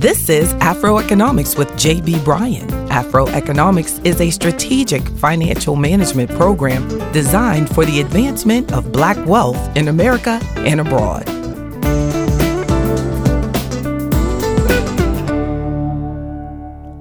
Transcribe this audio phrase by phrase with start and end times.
[0.00, 2.66] This is Afroeconomics with JB Bryan.
[2.88, 9.88] Afroeconomics is a strategic financial management program designed for the advancement of black wealth in
[9.88, 11.28] America and abroad.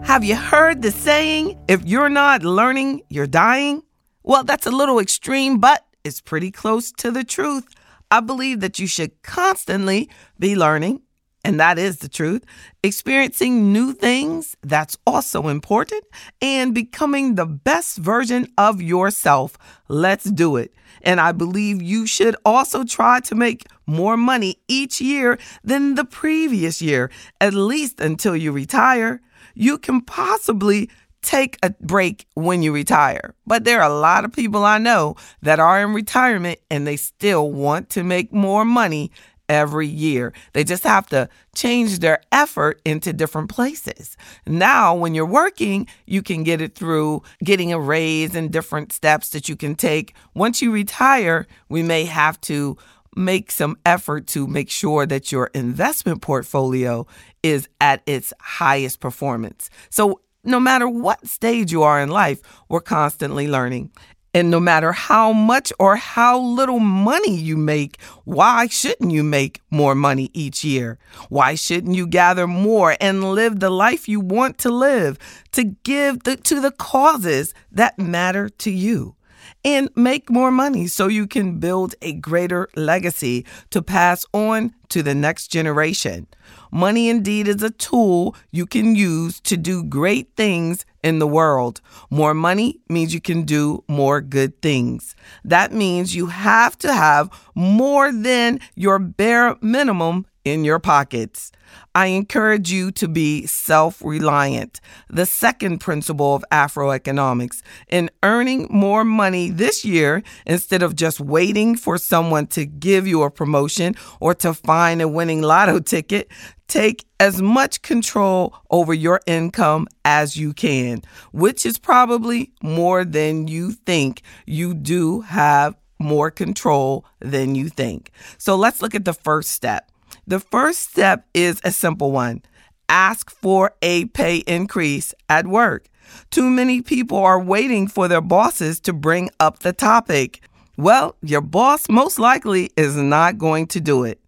[0.06, 3.82] Have you heard the saying, if you're not learning, you're dying?
[4.24, 7.66] Well, that's a little extreme, but it's pretty close to the truth.
[8.12, 11.02] I believe that you should constantly be learning,
[11.44, 12.44] and that is the truth,
[12.84, 16.04] experiencing new things, that's also important,
[16.42, 19.58] and becoming the best version of yourself.
[19.88, 20.74] Let's do it.
[21.02, 26.04] And I believe you should also try to make more money each year than the
[26.04, 29.22] previous year, at least until you retire.
[29.56, 30.90] You can possibly
[31.22, 33.34] take a break when you retire.
[33.46, 36.96] But there are a lot of people I know that are in retirement and they
[36.96, 39.12] still want to make more money
[39.50, 40.32] every year.
[40.54, 44.16] They just have to change their effort into different places.
[44.48, 49.30] Now, when you're working, you can get it through getting a raise and different steps
[49.30, 50.14] that you can take.
[50.34, 52.78] Once you retire, we may have to
[53.16, 57.06] make some effort to make sure that your investment portfolio
[57.44, 59.70] is at its highest performance.
[59.90, 63.92] So, no matter what stage you are in life, we're constantly learning.
[64.34, 69.62] And no matter how much or how little money you make, why shouldn't you make
[69.72, 71.00] more money each year?
[71.30, 75.18] Why shouldn't you gather more and live the life you want to live
[75.54, 79.16] to give the, to the causes that matter to you?
[79.64, 85.04] And make more money so you can build a greater legacy to pass on to
[85.04, 86.28] the next generation.
[86.72, 91.82] Money indeed is a tool you can use to do great things in the world.
[92.10, 95.16] More money means you can do more good things.
[95.44, 101.52] That means you have to have more than your bare minimum in your pockets.
[101.94, 104.80] I encourage you to be self reliant.
[105.10, 111.76] The second principle of Afroeconomics in earning more money this year instead of just waiting
[111.76, 116.30] for someone to give you a promotion or to find a winning lotto ticket.
[116.68, 121.02] Take as much control over your income as you can,
[121.32, 124.22] which is probably more than you think.
[124.46, 128.12] You do have more control than you think.
[128.38, 129.89] So let's look at the first step.
[130.30, 132.44] The first step is a simple one
[132.88, 135.88] ask for a pay increase at work.
[136.30, 140.42] Too many people are waiting for their bosses to bring up the topic.
[140.78, 144.22] Well, your boss most likely is not going to do it.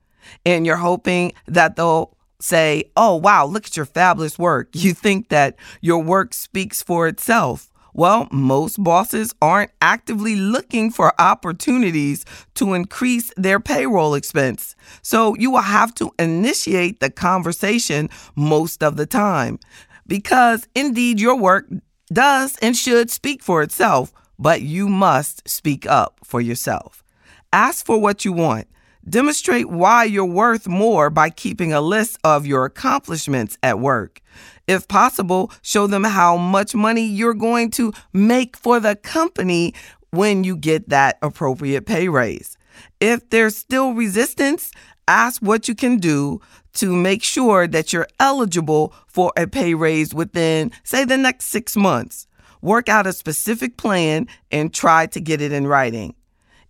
[0.43, 4.69] And you're hoping that they'll say, Oh, wow, look at your fabulous work.
[4.73, 7.70] You think that your work speaks for itself.
[7.93, 12.25] Well, most bosses aren't actively looking for opportunities
[12.55, 14.75] to increase their payroll expense.
[15.01, 19.59] So you will have to initiate the conversation most of the time
[20.07, 21.67] because indeed your work
[22.11, 27.03] does and should speak for itself, but you must speak up for yourself.
[27.53, 28.67] Ask for what you want.
[29.09, 34.21] Demonstrate why you're worth more by keeping a list of your accomplishments at work.
[34.67, 39.73] If possible, show them how much money you're going to make for the company
[40.11, 42.57] when you get that appropriate pay raise.
[42.99, 44.71] If there's still resistance,
[45.07, 46.39] ask what you can do
[46.73, 51.75] to make sure that you're eligible for a pay raise within, say, the next six
[51.75, 52.27] months.
[52.61, 56.13] Work out a specific plan and try to get it in writing.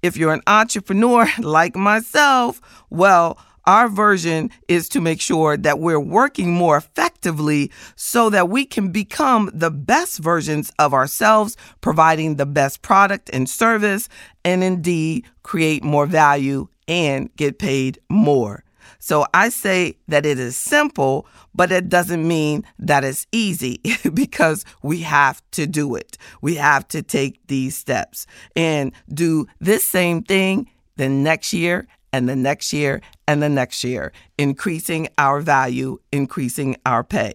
[0.01, 5.99] If you're an entrepreneur like myself, well, our version is to make sure that we're
[5.99, 12.47] working more effectively so that we can become the best versions of ourselves, providing the
[12.47, 14.09] best product and service,
[14.43, 18.63] and indeed create more value and get paid more.
[19.03, 21.25] So I say that it is simple,
[21.55, 23.81] but it doesn't mean that it's easy
[24.13, 26.19] because we have to do it.
[26.41, 32.29] We have to take these steps and do this same thing the next year and
[32.29, 37.33] the next year and the next year, increasing our value, increasing our pay.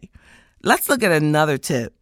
[0.62, 1.95] Let's look at another tip.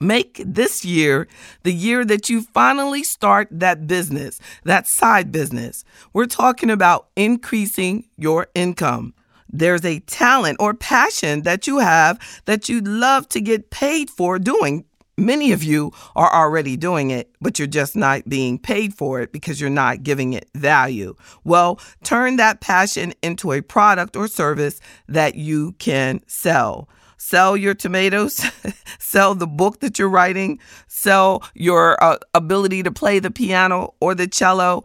[0.00, 1.26] Make this year
[1.64, 5.84] the year that you finally start that business, that side business.
[6.12, 9.14] We're talking about increasing your income.
[9.50, 14.38] There's a talent or passion that you have that you'd love to get paid for
[14.38, 14.84] doing.
[15.16, 19.32] Many of you are already doing it, but you're just not being paid for it
[19.32, 21.16] because you're not giving it value.
[21.42, 26.88] Well, turn that passion into a product or service that you can sell
[27.18, 28.42] sell your tomatoes,
[28.98, 34.14] sell the book that you're writing, sell your uh, ability to play the piano or
[34.14, 34.84] the cello,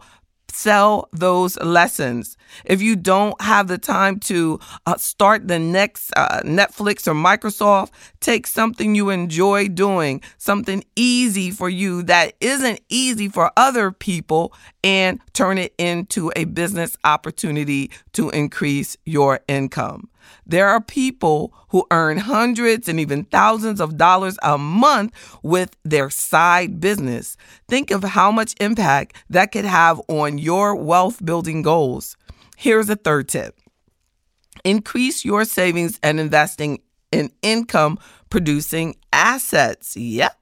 [0.54, 2.36] sell those lessons.
[2.64, 7.90] If you don't have the time to uh, start the next uh, Netflix or Microsoft,
[8.20, 14.52] take something you enjoy doing, something easy for you that isn't easy for other people,
[14.82, 20.08] and turn it into a business opportunity to increase your income.
[20.46, 25.12] There are people who earn hundreds and even thousands of dollars a month
[25.42, 27.36] with their side business.
[27.68, 32.16] Think of how much impact that could have on your wealth building goals.
[32.56, 33.58] Here's a third tip
[34.64, 36.80] increase your savings and investing
[37.12, 37.98] in income
[38.30, 39.96] producing assets.
[39.96, 40.36] Yep.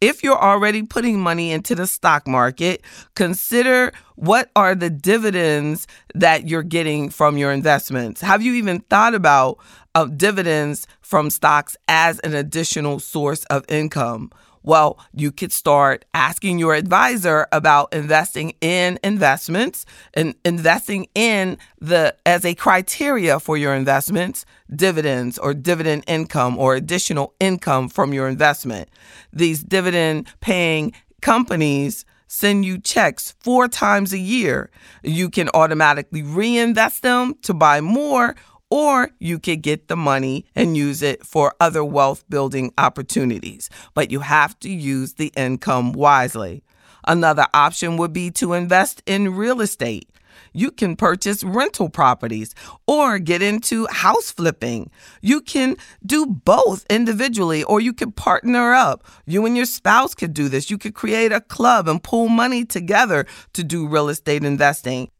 [0.00, 2.82] If you're already putting money into the stock market,
[3.14, 8.20] consider what are the dividends that you're getting from your investments.
[8.20, 9.58] Have you even thought about
[9.94, 14.30] uh, dividends from stocks as an additional source of income?
[14.62, 22.16] Well, you could start asking your advisor about investing in investments and investing in the
[22.26, 24.44] as a criteria for your investments,
[24.74, 28.88] dividends or dividend income or additional income from your investment.
[29.32, 34.70] These dividend paying companies send you checks four times a year.
[35.02, 38.36] You can automatically reinvest them to buy more
[38.70, 43.70] or you could get the money and use it for other wealth building opportunities.
[43.94, 46.62] But you have to use the income wisely.
[47.06, 50.10] Another option would be to invest in real estate.
[50.52, 52.54] You can purchase rental properties
[52.86, 54.90] or get into house flipping.
[55.20, 59.04] You can do both individually or you could partner up.
[59.26, 60.70] You and your spouse could do this.
[60.70, 65.10] You could create a club and pool money together to do real estate investing.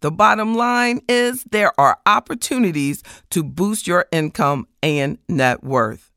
[0.00, 6.10] The bottom line is there are opportunities to boost your income and net worth.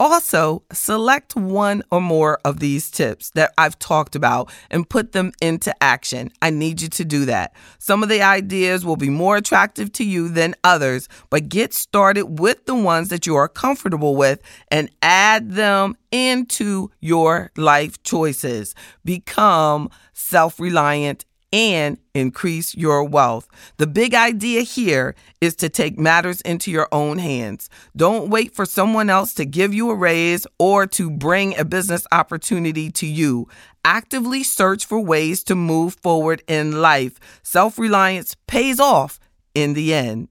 [0.00, 5.32] Also, select one or more of these tips that I've talked about and put them
[5.42, 6.30] into action.
[6.40, 7.54] I need you to do that.
[7.78, 12.40] Some of the ideas will be more attractive to you than others, but get started
[12.40, 18.74] with the ones that you are comfortable with and add them into your life choices.
[19.04, 23.48] Become self reliant and increase your wealth.
[23.76, 27.68] The big idea here is to take matters into your own hands.
[27.96, 32.06] Don't wait for someone else to give you a raise or to bring a business
[32.12, 33.48] opportunity to you.
[33.84, 37.18] Actively search for ways to move forward in life.
[37.42, 39.18] Self reliance pays off
[39.54, 40.28] in the end.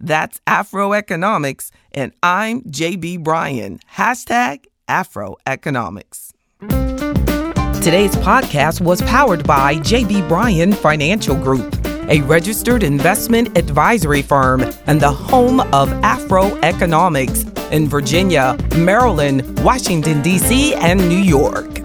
[0.00, 3.80] That's Afroeconomics, and I'm JB Bryan.
[3.96, 6.32] Hashtag Afroeconomics.
[7.82, 11.74] Today's podcast was powered by JB Bryan Financial Group,
[12.10, 20.20] a registered investment advisory firm and the home of Afro Economics in Virginia, Maryland, Washington,
[20.20, 21.80] D.C., and New York.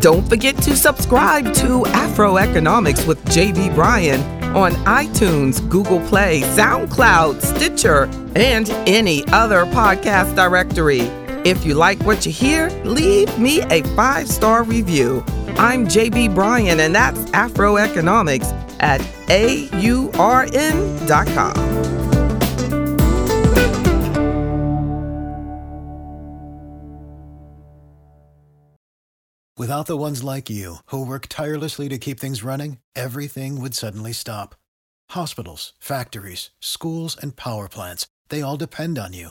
[0.00, 4.20] Don't forget to subscribe to Afro Economics with JB Bryan
[4.56, 11.21] on iTunes, Google Play, SoundCloud, Stitcher, and any other podcast directory.
[11.44, 15.24] If you like what you hear, leave me a five star review.
[15.58, 20.12] I'm JB Bryan, and that's Afroeconomics at AURN.com.
[29.58, 34.12] Without the ones like you, who work tirelessly to keep things running, everything would suddenly
[34.12, 34.54] stop.
[35.10, 39.30] Hospitals, factories, schools, and power plants, they all depend on you.